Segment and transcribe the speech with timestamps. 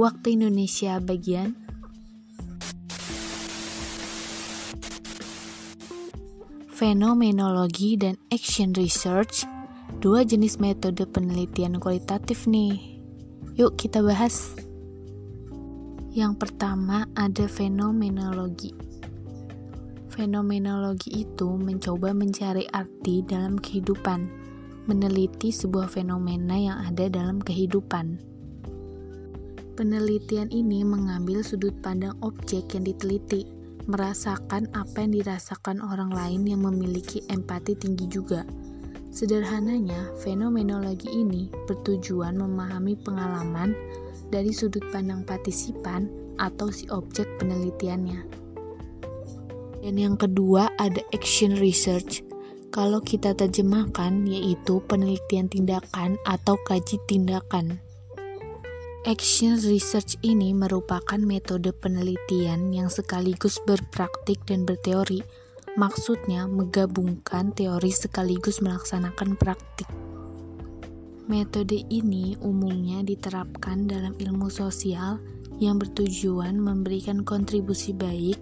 [0.00, 1.52] waktu Indonesia bagian
[6.72, 9.44] Fenomenologi dan Action Research,
[10.00, 12.80] dua jenis metode penelitian kualitatif nih.
[13.60, 14.56] Yuk kita bahas.
[16.16, 18.72] Yang pertama ada fenomenologi.
[20.08, 24.24] Fenomenologi itu mencoba mencari arti dalam kehidupan,
[24.88, 28.39] meneliti sebuah fenomena yang ada dalam kehidupan.
[29.80, 33.48] Penelitian ini mengambil sudut pandang objek yang diteliti,
[33.88, 38.44] merasakan apa yang dirasakan orang lain yang memiliki empati tinggi juga.
[39.08, 43.72] Sederhananya, fenomenologi ini bertujuan memahami pengalaman
[44.28, 48.20] dari sudut pandang partisipan atau si objek penelitiannya.
[49.80, 52.20] Dan yang kedua ada action research.
[52.68, 57.80] Kalau kita terjemahkan yaitu penelitian tindakan atau kaji tindakan.
[59.08, 65.24] Action research ini merupakan metode penelitian yang sekaligus berpraktik dan berteori.
[65.80, 69.88] Maksudnya menggabungkan teori sekaligus melaksanakan praktik.
[71.32, 75.16] Metode ini umumnya diterapkan dalam ilmu sosial
[75.56, 78.36] yang bertujuan memberikan kontribusi baik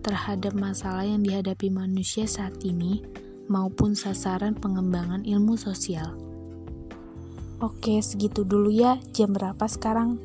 [0.00, 3.04] terhadap masalah yang dihadapi manusia saat ini
[3.52, 6.27] maupun sasaran pengembangan ilmu sosial.
[7.58, 9.02] Oke, segitu dulu ya.
[9.10, 10.22] Jam berapa sekarang?